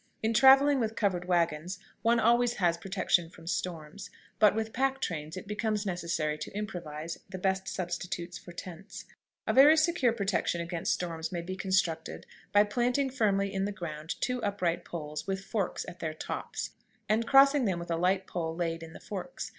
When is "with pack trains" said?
4.55-5.37